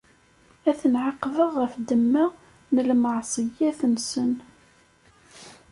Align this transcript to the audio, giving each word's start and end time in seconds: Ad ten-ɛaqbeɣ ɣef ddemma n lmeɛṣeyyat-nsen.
Ad 0.69 0.75
ten-ɛaqbeɣ 0.79 1.51
ɣef 1.61 1.73
ddemma 1.81 2.25
n 2.73 2.75
lmeɛṣeyyat-nsen. 2.89 4.31